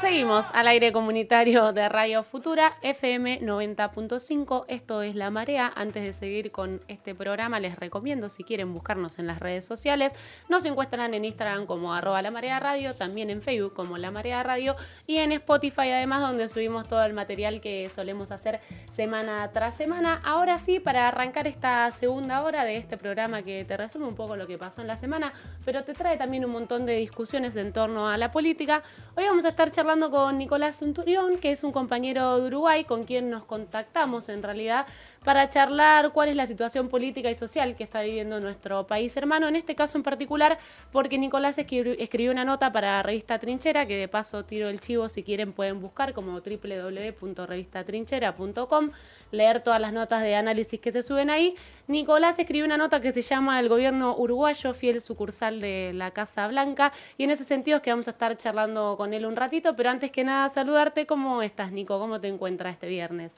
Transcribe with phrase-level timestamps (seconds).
[0.00, 4.66] Seguimos al aire comunitario de Radio Futura, FM 90.5.
[4.68, 5.72] Esto es La Marea.
[5.74, 10.12] Antes de seguir con este programa, les recomiendo, si quieren buscarnos en las redes sociales,
[10.50, 14.42] nos encuentran en Instagram como arroba La Marea Radio, también en Facebook como La Marea
[14.42, 18.60] Radio y en Spotify además, donde subimos todo el material que solemos hacer
[18.92, 20.20] semana tras semana.
[20.24, 24.36] Ahora sí, para arrancar esta segunda hora de este programa que te resume un poco
[24.36, 25.32] lo que pasó en la semana,
[25.64, 28.82] pero te trae también un montón de discusiones en torno a la política,
[29.16, 32.82] hoy vamos a estar charlando hablando con Nicolás Centurión, que es un compañero de Uruguay
[32.82, 34.84] con quien nos contactamos en realidad
[35.24, 39.46] para charlar cuál es la situación política y social que está viviendo nuestro país hermano,
[39.46, 40.58] en este caso en particular
[40.90, 45.22] porque Nicolás escribió una nota para Revista Trinchera, que de paso tiro el chivo si
[45.22, 48.90] quieren pueden buscar como www.revistatrinchera.com
[49.30, 51.54] leer todas las notas de análisis que se suben ahí.
[51.88, 56.48] Nicolás escribió una nota que se llama El gobierno uruguayo, fiel sucursal de la Casa
[56.48, 59.76] Blanca, y en ese sentido es que vamos a estar charlando con él un ratito,
[59.76, 61.98] pero antes que nada saludarte, ¿cómo estás Nico?
[61.98, 63.34] ¿Cómo te encuentras este viernes?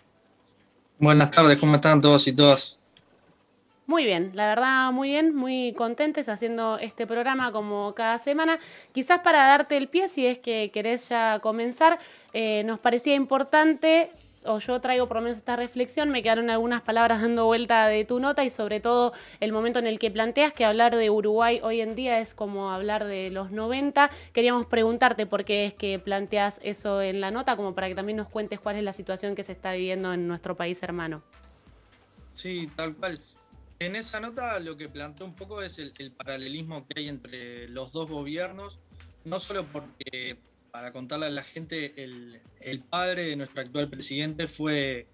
[0.98, 2.80] Buenas tardes, ¿cómo están todos y todas?
[3.88, 8.58] Muy bien, la verdad muy bien, muy contentes haciendo este programa como cada semana.
[8.92, 11.98] Quizás para darte el pie, si es que querés ya comenzar,
[12.34, 14.10] eh, nos parecía importante
[14.48, 18.04] o yo traigo por lo menos esta reflexión, me quedaron algunas palabras dando vuelta de
[18.04, 21.60] tu nota y sobre todo el momento en el que planteas que hablar de Uruguay
[21.62, 24.10] hoy en día es como hablar de los 90.
[24.32, 28.16] Queríamos preguntarte por qué es que planteas eso en la nota, como para que también
[28.16, 31.22] nos cuentes cuál es la situación que se está viviendo en nuestro país hermano.
[32.34, 33.20] Sí, tal cual.
[33.80, 37.68] En esa nota lo que planteo un poco es el, el paralelismo que hay entre
[37.68, 38.80] los dos gobiernos,
[39.24, 40.38] no solo porque
[40.70, 45.06] para contarle a la gente, el, padre de nuestro actual presidente fue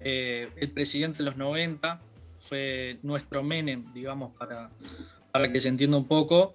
[0.00, 2.00] eh, el presidente de los 90,
[2.38, 4.70] fue nuestro Menem, digamos, para,
[5.32, 6.54] para que se entienda un poco,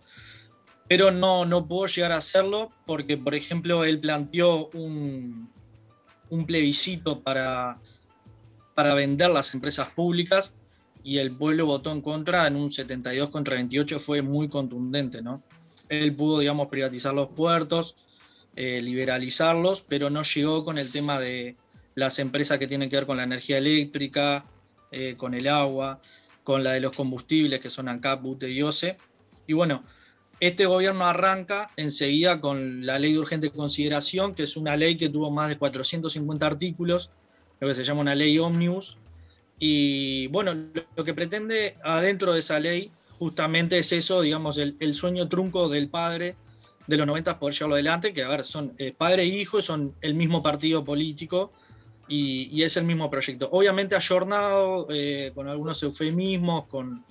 [0.87, 5.49] pero no, no pudo llegar a hacerlo porque, por ejemplo, él planteó un,
[6.29, 7.79] un plebiscito para,
[8.75, 10.53] para vender las empresas públicas
[11.03, 15.43] y el pueblo votó en contra en un 72 contra 28, fue muy contundente, ¿no?
[15.87, 17.95] Él pudo, digamos, privatizar los puertos,
[18.55, 21.55] eh, liberalizarlos, pero no llegó con el tema de
[21.93, 24.45] las empresas que tienen que ver con la energía eléctrica,
[24.91, 25.99] eh, con el agua,
[26.43, 28.97] con la de los combustibles, que son ANCAP, BUTE y OCE.
[29.47, 29.83] Y bueno,
[30.39, 35.09] este gobierno arranca enseguida con la ley de urgente consideración, que es una ley que
[35.09, 37.09] tuvo más de 450 artículos,
[37.59, 38.97] lo que se llama una ley omnibus.
[39.59, 40.53] Y bueno,
[40.95, 45.67] lo que pretende adentro de esa ley justamente es eso, digamos, el, el sueño trunco
[45.69, 46.35] del padre
[46.87, 49.95] de los 90 poder llevarlo adelante, que a ver, son eh, padre e hijo, son
[50.01, 51.51] el mismo partido político
[52.07, 53.49] y, es el mismo proyecto.
[53.51, 57.03] Obviamente ayornado, eh, con algunos eufemismos, con,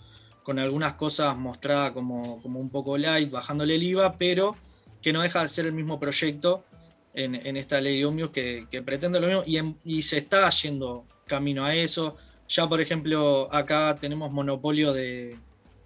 [0.43, 4.57] con algunas cosas mostradas como, como, un poco light, bajándole el IVA, pero
[5.03, 6.65] que no deja de ser el mismo proyecto
[7.13, 9.43] en, en esta ley de Omnius que, que, pretende lo mismo
[9.85, 12.17] y, y se está yendo camino a eso.
[12.49, 15.39] Ya, por ejemplo, acá tenemos monopolio de,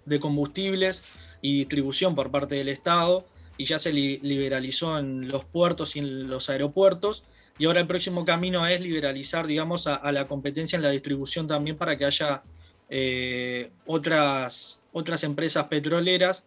[0.05, 1.03] de combustibles
[1.41, 3.25] y distribución por parte del Estado
[3.59, 7.25] y ya se liberalizó en los puertos y en los aeropuertos.
[7.57, 11.75] Y ahora el próximo camino es liberalizar, digamos, a, la competencia en la distribución también
[11.75, 12.41] para que haya
[12.89, 16.45] eh, otras, otras empresas petroleras,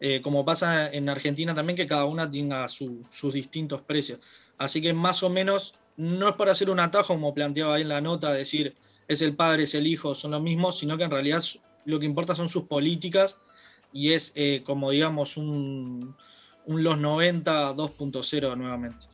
[0.00, 4.20] eh, como pasa en Argentina también, que cada una tenga sus distintos precios.
[4.58, 7.88] Así que más o menos, no es para hacer un atajo, como planteaba ahí en
[7.88, 8.76] la nota, decir
[9.08, 11.42] es el padre, es el hijo, son lo mismo, sino que en realidad
[11.86, 13.38] lo que importa son sus políticas
[13.94, 16.14] y es eh, como digamos un,
[16.66, 19.06] un Los 90 2.0 nuevamente.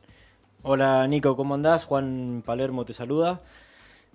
[0.63, 1.85] Hola Nico, ¿cómo andás?
[1.85, 3.41] Juan Palermo te saluda.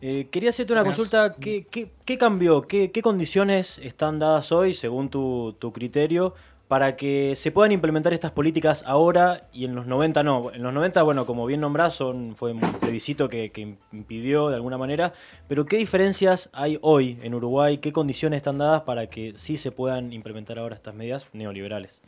[0.05, 2.63] Eh, quería hacerte una consulta, ¿qué, cambió?
[2.63, 6.35] ¿Qué, condiciones están dadas hoy, según tu, criterio,
[6.67, 10.53] para que se puedan implementar estas políticas ahora y en los 90 no?
[10.53, 14.57] En los 90, bueno, como bien nombrás, son, fue un plebiscito que, que impidió de
[14.57, 15.13] alguna manera,
[15.47, 17.79] pero ¿qué diferencias hay hoy en Uruguay?
[17.79, 22.01] ¿Qué condiciones están dadas para que sí se puedan implementar ahora estas medidas neoliberales?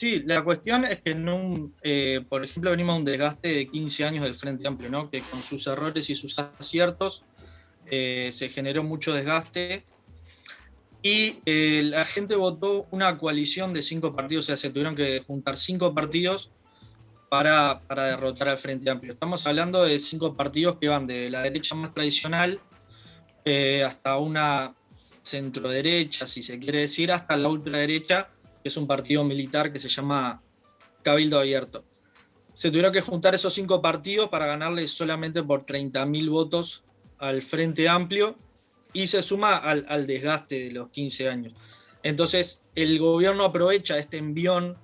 [0.00, 4.06] Sí, la cuestión es que, en eh, por ejemplo, venimos a un desgaste de 15
[4.06, 5.10] años del Frente Amplio, ¿no?
[5.10, 7.22] que con sus errores y sus aciertos
[7.84, 9.84] eh, se generó mucho desgaste
[11.02, 15.20] y eh, la gente votó una coalición de cinco partidos, o sea, se tuvieron que
[15.20, 16.50] juntar cinco partidos
[17.28, 19.12] para, derrotar al Frente Amplio.
[19.12, 22.58] Estamos hablando de cinco partidos que van de la derecha más tradicional
[23.84, 24.74] hasta una
[25.20, 28.30] centro derecha, si se quiere decir, hasta la ultraderecha
[28.62, 30.42] que es un partido militar que se llama
[31.02, 31.84] Cabildo Abierto.
[32.52, 36.82] Se tuvieron que juntar esos cinco partidos para ganarle solamente por 30.000 votos
[37.18, 38.36] al Frente Amplio
[38.92, 41.54] y se suma al, desgaste de los 15 años.
[42.02, 44.76] Entonces, el gobierno aprovecha este envión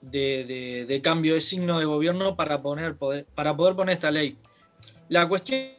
[0.00, 4.36] de, cambio de signo de gobierno para, poner, para poder poner esta ley.
[5.08, 5.70] La cuestión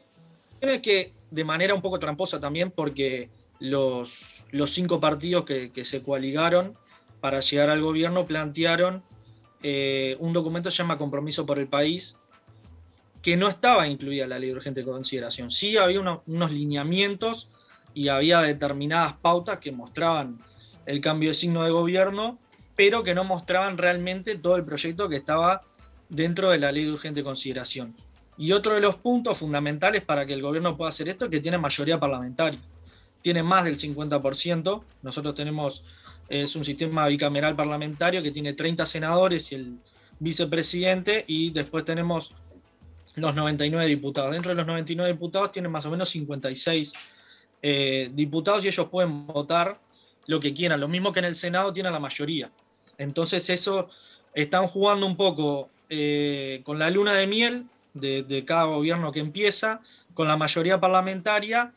[0.61, 6.01] es que de manera un poco tramposa también, porque los, los cinco partidos que, se
[6.01, 6.75] coaligaron
[7.25, 9.01] para llegar al gobierno plantearon
[9.63, 12.17] eh, un documento que se llama Compromiso por el País,
[13.23, 15.49] que no estaba incluida la ley de urgente consideración.
[15.49, 17.49] Sí había unos lineamientos
[17.95, 20.37] y había determinadas pautas que mostraban
[20.85, 22.37] el cambio de signo de gobierno,
[22.75, 25.63] pero que no mostraban realmente todo el proyecto que estaba
[26.09, 27.95] dentro de la ley de urgente consideración.
[28.37, 31.39] Y otro de los puntos fundamentales para que el gobierno pueda hacer esto es que
[31.39, 32.59] tiene mayoría parlamentaria.
[33.23, 34.83] Tiene más del 50%.
[35.01, 35.83] Nosotros tenemos,
[36.29, 39.77] es un sistema bicameral parlamentario que tiene 30 senadores y el
[40.19, 42.33] vicepresidente, y después tenemos
[43.15, 44.31] los 99 diputados.
[44.31, 46.93] Dentro de los 99 diputados tienen más o menos 56
[47.61, 49.79] eh, diputados y ellos pueden votar
[50.27, 50.79] lo que quieran.
[50.79, 52.51] Lo mismo que en el Senado tiene la mayoría.
[52.97, 53.89] Entonces eso
[54.33, 59.81] están jugando un poco eh, con la luna de miel de, cada gobierno que empieza,
[60.13, 61.73] con la mayoría parlamentaria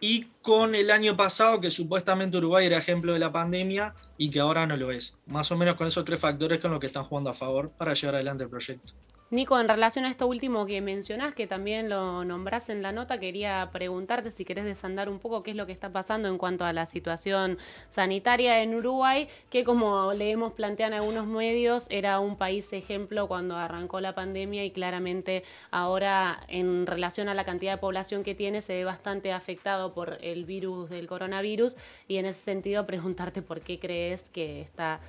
[0.00, 4.40] y con el año pasado que supuestamente Uruguay era ejemplo de la pandemia y que
[4.40, 5.16] ahora no lo es.
[5.26, 7.94] Más o menos con esos tres factores con los que están jugando a favor para
[7.94, 8.92] llevar adelante el proyecto.
[9.28, 13.18] Nico, en relación a esto último que mencionás, que también lo nombrás en la nota,
[13.18, 16.64] quería preguntarte si querés desandar un poco qué es lo que está pasando en cuanto
[16.64, 17.58] a la situación
[17.88, 24.00] sanitaria en Uruguay, que como leemos plantean algunos medios, era un país ejemplo cuando arrancó
[24.00, 25.42] la pandemia y claramente
[25.72, 30.18] ahora en relación a la cantidad de población que tiene se ve bastante afectado por
[30.20, 31.76] el virus del coronavirus.
[32.06, 35.00] Y en ese sentido preguntarte por qué crees que está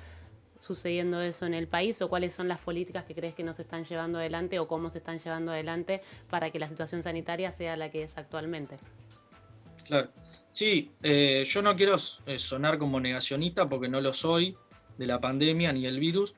[0.58, 3.84] sucediendo eso en el país o cuáles son las políticas que crees que nos están
[3.84, 7.90] llevando adelante o cómo se están llevando adelante para que la situación sanitaria sea la
[7.90, 8.78] que es actualmente.
[9.84, 10.10] Claro,
[10.50, 11.96] sí, eh, yo no quiero
[12.26, 14.56] eh, sonar como negacionista porque no lo soy
[14.98, 16.34] de la pandemia ni el virus,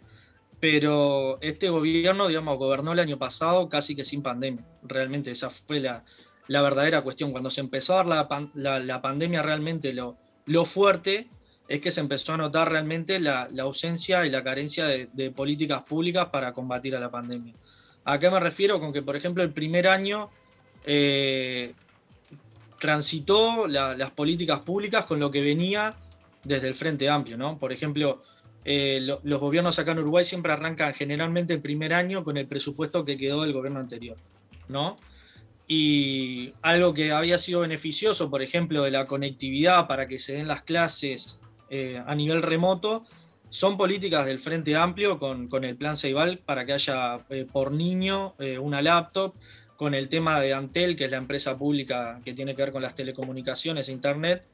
[0.60, 4.64] pero este gobierno, digamos, gobernó el año pasado casi que sin pandemia.
[4.82, 6.04] Realmente esa fue la,
[6.46, 7.32] verdadera cuestión.
[7.32, 11.28] Cuando se empezó a dar la, pandemia realmente lo, lo fuerte,
[11.70, 16.26] es que se empezó a notar realmente la, ausencia y la carencia de, políticas públicas
[16.26, 17.54] para combatir a la pandemia.
[18.04, 18.80] ¿A qué me refiero?
[18.80, 20.30] Con que, por ejemplo, el primer año
[20.84, 21.72] eh,
[22.80, 25.94] transitó las políticas públicas con lo que venía
[26.42, 27.56] desde el Frente Amplio, ¿no?
[27.56, 28.24] Por ejemplo,
[28.64, 33.04] eh, los gobiernos acá en Uruguay siempre arrancan generalmente el primer año con el presupuesto
[33.04, 34.16] que quedó del gobierno anterior,
[34.66, 34.96] ¿no?
[35.68, 40.48] Y algo que había sido beneficioso, por ejemplo, de la conectividad para que se den
[40.48, 41.40] las clases
[41.72, 43.06] eh, a nivel remoto
[43.48, 48.34] son políticas del Frente Amplio con, el plan Ceibal para que haya eh, por niño
[48.40, 49.34] eh, una laptop,
[49.76, 52.82] con el tema de Antel, que es la empresa pública que tiene que ver con
[52.82, 54.44] las telecomunicaciones e Internet,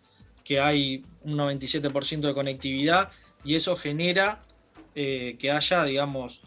[0.44, 3.10] que hay un 97% de conectividad
[3.44, 4.42] y eso genera
[4.94, 6.42] que haya, digamos,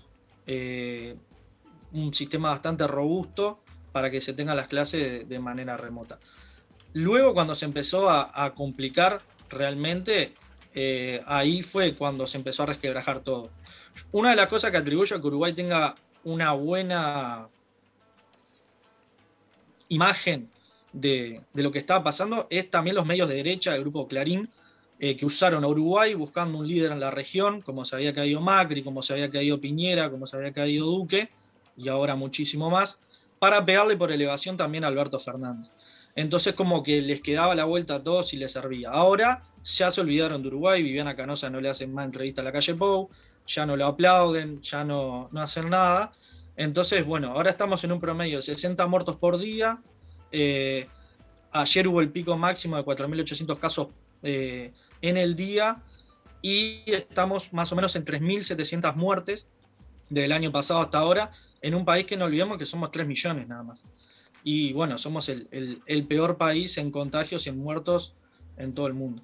[1.92, 3.62] un sistema bastante robusto
[3.92, 6.18] para que se tengan las clases de, manera remota.
[6.94, 10.33] Luego, cuando se empezó a complicar realmente,
[10.74, 13.50] eh, ahí fue cuando se empezó a resquebrajar todo.
[14.12, 17.48] Una de las cosas que atribuyo a que Uruguay tenga una buena
[19.89, 20.50] imagen
[20.94, 24.50] de, lo que estaba pasando es también los medios de derecha del grupo Clarín,
[25.00, 28.42] eh, que usaron a Uruguay buscando un líder en la región, como se había caído
[28.42, 31.30] Macri, como se había caído Piñera, como se había caído Duque,
[31.78, 32.99] y ahora muchísimo más,
[33.40, 35.71] para pegarle por elevación también a Alberto Fernández.
[36.16, 38.89] Entonces como que les quedaba la vuelta a todos y les servía.
[38.89, 42.51] Ahora ya se olvidaron de Uruguay, Viviana Canosa no le hacen más entrevista a la
[42.51, 43.09] calle Pou,
[43.47, 46.11] ya no lo aplauden, ya no, no hacen nada.
[46.56, 49.81] Entonces, bueno, ahora estamos en un promedio de 60 muertos por día.
[50.31, 50.87] Eh,
[51.51, 53.87] ayer hubo el pico máximo de 4.800 casos
[54.21, 55.81] eh, en el día
[56.42, 59.47] y estamos más o menos en 3.700 muertes
[60.09, 63.47] del año pasado hasta ahora, en un país que no olvidemos que somos 3 millones
[63.47, 63.83] nada más.
[64.44, 65.48] Y bueno, somos el,
[65.86, 68.16] el peor país en contagios y en muertos
[68.58, 69.22] en todo el mundo.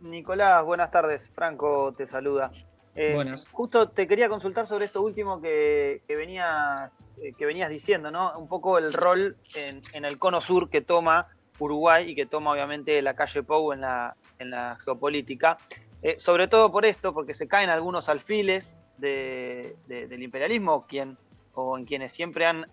[0.00, 1.28] Nicolás, buenas tardes.
[1.34, 2.52] Franco te saluda.
[2.94, 3.46] Eh, buenas.
[3.52, 8.38] Justo te quería consultar sobre esto último que, que, eh, que venías diciendo, ¿no?
[8.38, 13.00] Un poco el rol en, el cono sur que toma Uruguay y que toma obviamente
[13.02, 15.58] la calle Pou en la, en la geopolítica.
[16.02, 21.18] Eh, sobre todo por esto, porque se caen algunos alfiles del imperialismo, quien,
[21.56, 22.66] o en quienes siempre han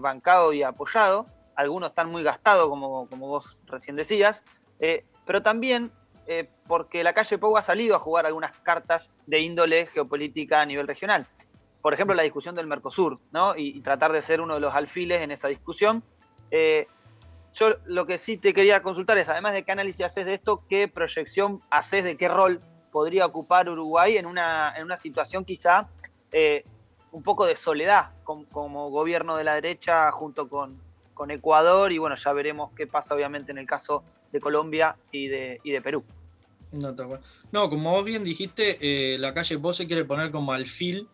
[0.00, 1.26] bancado y apoyado.
[1.54, 4.42] Algunos están muy gastados, como, como vos recién decías,
[5.26, 5.92] pero también
[6.32, 10.64] eh, porque la calle Pou ha salido a jugar algunas cartas de índole geopolítica a
[10.64, 11.26] nivel regional.
[11.82, 13.56] Por ejemplo, la discusión del Mercosur, ¿no?
[13.56, 16.04] Y, tratar de ser uno de los alfiles en esa discusión.
[16.52, 16.86] Eh,
[17.54, 20.62] yo lo que sí te quería consultar es, además de qué análisis haces de esto,
[20.68, 22.60] qué proyección haces de qué rol
[22.92, 25.88] podría ocupar Uruguay en una, en una situación quizá
[26.30, 26.64] eh,
[27.12, 30.80] un poco de soledad como, gobierno de la derecha junto con,
[31.14, 35.28] con, Ecuador y bueno, ya veremos qué pasa obviamente en el caso de Colombia y
[35.28, 36.04] de, y de Perú.
[36.72, 36.94] No,
[37.50, 41.08] no, como vos bien dijiste, eh, la calle vos se quiere poner como alfil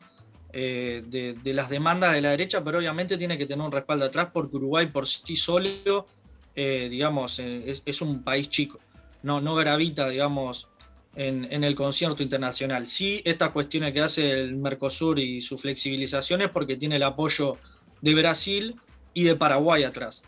[0.53, 4.29] eh, de, las demandas de la derecha, pero obviamente tiene que tener un respaldo atrás
[4.33, 6.07] porque Uruguay por sí solo,
[6.55, 8.79] eh, digamos, es, un país chico,
[9.23, 10.69] no, no gravita, digamos,
[11.17, 12.87] en, el concierto internacional.
[12.87, 17.57] Sí, estas cuestiones que hace el Mercosur y su flexibilización es porque tiene el apoyo
[18.01, 18.77] de Brasil
[19.15, 20.23] y de Paraguay atrás.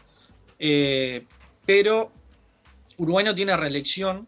[1.67, 2.11] pero
[2.99, 4.27] Uruguay no tiene reelección,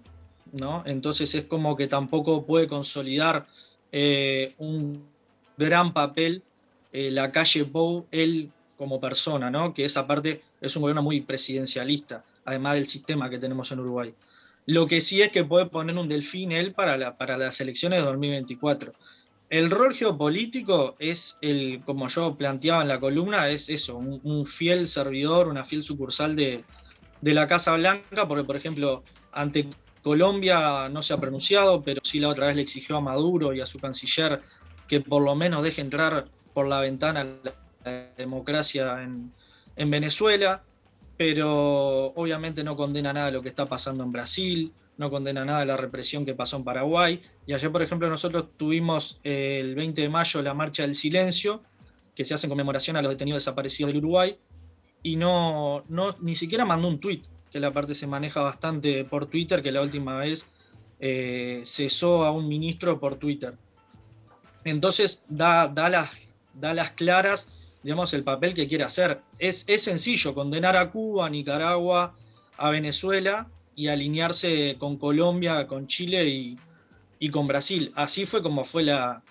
[0.53, 0.83] ¿no?
[0.87, 3.47] Entonces es como que tampoco puede consolidar
[3.93, 5.05] eh, un
[5.57, 6.43] gran papel
[6.93, 9.75] eh, la calle Pou, él como persona, ¿no?
[9.75, 14.15] Que esa parte es un gobierno muy presidencialista, además del sistema que tenemos en Uruguay.
[14.67, 18.05] Lo que sí es que puede poner un delfín él para, para las elecciones de
[18.05, 18.93] 2024.
[19.49, 24.87] El rol geopolítico es el, como yo planteaba en la columna, es eso, un, fiel
[24.87, 26.65] servidor, una fiel sucursal de,
[27.21, 29.03] de la Casa Blanca, porque por ejemplo,
[29.33, 29.69] ante
[30.03, 33.61] Colombia no se ha pronunciado, pero sí la otra vez le exigió a Maduro y
[33.61, 34.41] a su canciller
[34.89, 37.25] que por lo menos deje entrar por la ventana
[37.85, 39.33] la democracia en,
[39.91, 40.63] Venezuela,
[41.21, 45.61] pero obviamente no condena nada de lo que está pasando en Brasil, no condena nada
[45.61, 47.21] de la represión que pasó en Paraguay.
[47.47, 51.61] Y ayer, por ejemplo, nosotros tuvimos eh, el 20 de mayo la Marcha del Silencio,
[52.15, 54.39] que se hace en conmemoración a los detenidos desaparecidos del Uruguay,
[55.03, 59.27] y no, no ni siquiera mandó un tuit que la parte se maneja bastante por
[59.27, 60.47] Twitter, que la última vez
[61.01, 63.59] eh, cesó a un ministro por Twitter.
[64.65, 67.47] Entonces da, da, las, da las claras,
[67.83, 69.21] digamos, el papel que quiere hacer.
[69.39, 72.15] Es, es sencillo condenar a Cuba, a Nicaragua,
[72.57, 76.59] a Venezuela y alinearse con Colombia, con Chile y,
[77.19, 77.93] y con Brasil.
[77.95, 79.23] Así fue como fue la,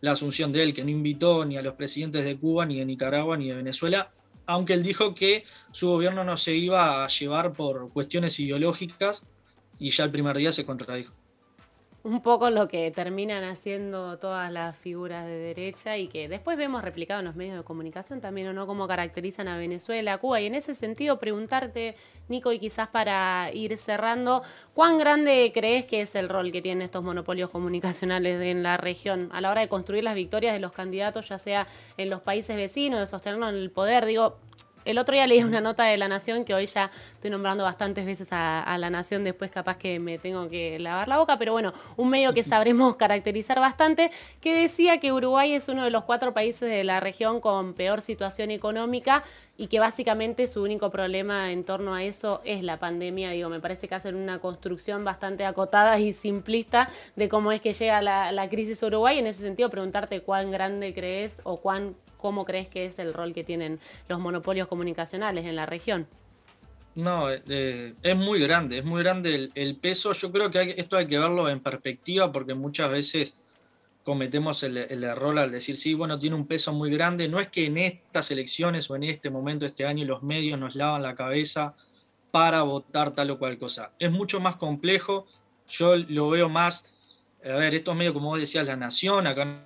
[0.00, 2.84] la asunción de él, que no invitó ni a los presidentes de Cuba, ni de
[2.84, 4.10] Nicaragua, ni de Venezuela,
[4.46, 9.24] aunque él dijo que su gobierno no se iba a llevar por cuestiones ideológicas
[9.78, 11.17] y ya el primer día se contradijo.
[12.08, 16.82] Un poco lo que terminan haciendo todas las figuras de derecha y que después vemos
[16.82, 18.66] replicado en los medios de comunicación también, ¿o no?
[18.66, 20.40] Cómo caracterizan a Venezuela, a Cuba.
[20.40, 21.96] Y en ese sentido, preguntarte,
[22.28, 26.80] Nico, y quizás para ir cerrando, ¿cuán grande crees que es el rol que tienen
[26.80, 30.72] estos monopolios comunicacionales en la región a la hora de construir las victorias de los
[30.72, 31.66] candidatos, ya sea
[31.98, 34.06] en los países vecinos, de sostenernos en el poder?
[34.06, 34.38] Digo,
[34.88, 38.06] el otro día leí una nota de La Nación, que hoy ya estoy nombrando bastantes
[38.06, 41.74] veces a, La Nación, después capaz que me tengo que lavar la boca, pero bueno,
[41.98, 46.32] un medio que sabremos caracterizar bastante, que decía que Uruguay es uno de los cuatro
[46.32, 49.24] países de la región con peor situación económica
[49.58, 53.30] y que básicamente su único problema en torno a eso es la pandemia.
[53.30, 57.74] Digo, me parece que hacen una construcción bastante acotada y simplista de cómo es que
[57.74, 59.18] llega la, la crisis a Uruguay.
[59.18, 63.32] En ese sentido, preguntarte cuán grande crees o cuán ¿Cómo crees que es el rol
[63.32, 66.06] que tienen los monopolios comunicacionales en la región?
[66.96, 70.12] No, eh, es muy grande, es muy grande el, peso.
[70.12, 73.40] Yo creo que esto hay que verlo en perspectiva porque muchas veces
[74.02, 77.28] cometemos el, error al decir, sí, bueno, tiene un peso muy grande.
[77.28, 80.74] No es que en estas elecciones o en este momento, este año, los medios nos
[80.74, 81.74] lavan la cabeza
[82.32, 83.92] para votar tal o cual cosa.
[84.00, 85.26] Es mucho más complejo.
[85.68, 86.92] Yo lo veo más,
[87.44, 89.62] a ver, estos medios, como vos decías, La Nación, acá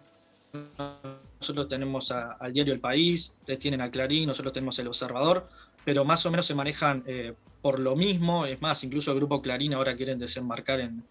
[1.43, 5.49] nosotros tenemos al diario El País, ustedes tienen a Clarín, nosotros tenemos El Observador,
[5.85, 9.43] pero más o menos se manejan eh, por lo mismo, es más, incluso el grupo
[9.43, 11.03] Clarín ahora quieren desembarcar en,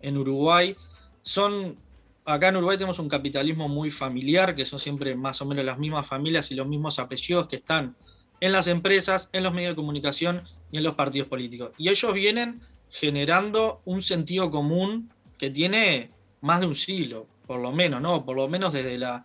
[0.00, 0.76] en Uruguay.
[1.22, 1.76] Son,
[2.24, 5.78] acá en Uruguay tenemos un capitalismo muy familiar, que son siempre más o menos las
[5.78, 7.96] mismas familias y los mismos apellidos que están
[8.40, 11.72] en las empresas, en los medios de comunicación y en los partidos políticos.
[11.76, 16.10] Y ellos vienen generando un sentido común que tiene
[16.40, 18.24] más de un siglo por lo menos, ¿no?
[18.24, 19.24] Por lo menos desde la,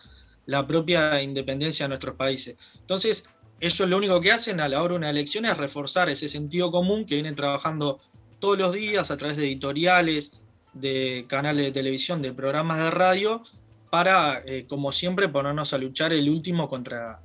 [0.66, 2.58] propia independencia de nuestros países.
[2.80, 3.26] Entonces,
[3.60, 6.72] ellos lo único que hacen a la hora de una elección es reforzar ese sentido
[6.72, 8.00] común que vienen trabajando
[8.40, 10.40] todos los días a través de editoriales,
[10.74, 13.44] de canales de televisión, de programas de radio,
[13.90, 17.20] para, eh, como siempre, ponernos a luchar el último contra,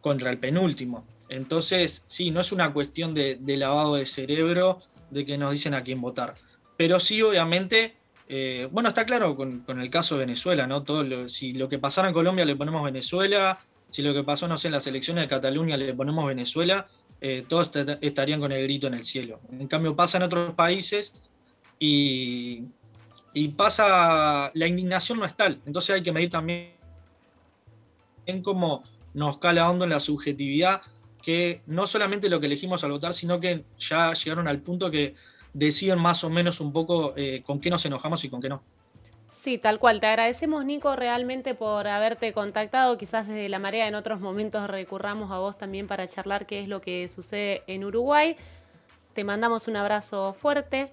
[0.00, 1.06] contra el penúltimo.
[1.28, 5.74] Entonces, sí, no es una cuestión de, de lavado de cerebro, de que nos dicen
[5.74, 6.34] a quién votar.
[6.76, 7.96] Pero sí, obviamente,
[8.28, 10.82] eh, bueno, está claro con, el caso de Venezuela, ¿no?
[10.82, 14.58] Todo si lo que pasara en Colombia le ponemos Venezuela, si lo que pasó, no
[14.58, 16.86] sé, en las elecciones de Cataluña le ponemos Venezuela,
[17.20, 19.40] eh, todos estarían con el grito en el cielo.
[19.50, 21.14] En cambio, pasa en otros países
[21.78, 22.64] y,
[23.56, 25.60] pasa, la indignación no es tal.
[25.64, 26.72] Entonces hay que medir también
[28.26, 28.82] en cómo
[29.14, 30.82] nos cala hondo en la subjetividad,
[31.22, 35.14] que no solamente lo que elegimos al votar, sino que ya llegaron al punto que
[35.56, 38.62] deciden más o menos un poco eh, con qué nos enojamos y con qué no.
[39.32, 40.00] Sí, tal cual.
[40.00, 42.98] Te agradecemos, Nico, realmente por haberte contactado.
[42.98, 46.68] Quizás desde la marea en otros momentos recurramos a vos también para charlar qué es
[46.68, 48.36] lo que sucede en Uruguay.
[49.14, 50.92] Te mandamos un abrazo fuerte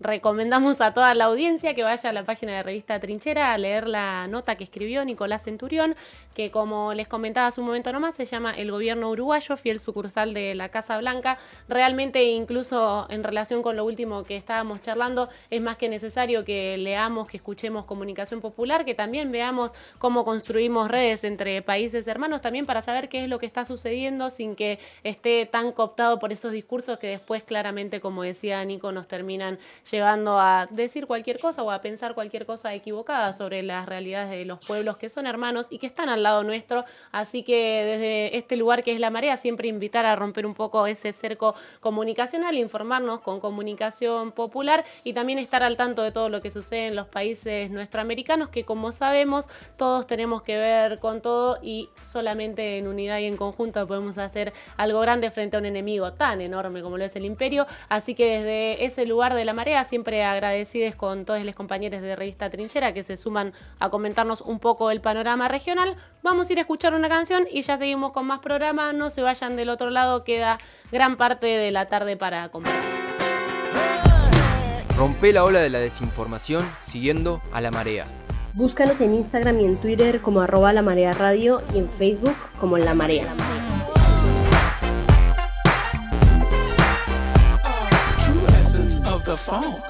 [0.00, 3.88] recomendamos a toda la audiencia que vaya a la página de revista Trinchera a leer
[3.88, 5.96] la nota que escribió Nicolás Centurión,
[6.34, 10.34] que como les comentaba hace un momento nomás, se llama El gobierno uruguayo, fiel sucursal
[10.34, 11.38] de la Casa Blanca.
[11.68, 16.76] Realmente, incluso en relación con lo último que estábamos charlando, es más que necesario que
[16.76, 22.66] leamos, que escuchemos comunicación popular, que también veamos cómo construimos redes entre países hermanos, también
[22.66, 26.52] para saber qué es lo que está sucediendo sin que esté tan cooptado por esos
[26.52, 29.58] discursos que después claramente, como decía Nico, nos terminan
[29.90, 34.44] llevando a decir cualquier cosa o a pensar cualquier cosa equivocada sobre las realidades de
[34.44, 36.84] los pueblos que son hermanos y que están al lado nuestro.
[37.12, 40.86] Así que desde este lugar que es la marea, siempre invitar a romper un poco
[40.86, 46.40] ese cerco comunicacional, informarnos con comunicación popular y también estar al tanto de todo lo
[46.40, 51.58] que sucede en los países nuestroamericanos, que como sabemos todos tenemos que ver con todo
[51.62, 56.12] y solamente en unidad y en conjunto podemos hacer algo grande frente a un enemigo
[56.12, 57.66] tan enorme como lo es el imperio.
[57.88, 62.16] Así que desde ese lugar de la marea, siempre agradecidos con todos los compañeros de
[62.16, 65.96] Revista Trinchera que se suman a comentarnos un poco el panorama regional.
[66.22, 68.92] Vamos a ir a escuchar una canción y ya seguimos con más programa.
[68.92, 70.58] No se vayan del otro lado, queda
[70.90, 72.80] gran parte de la tarde para compartir.
[74.96, 78.06] Rompe la ola de la desinformación siguiendo a la marea.
[78.54, 82.78] Búscanos en Instagram y en Twitter como arroba la marea radio y en Facebook como
[82.78, 83.26] La Marea.
[83.36, 83.65] the
[89.36, 89.86] funk.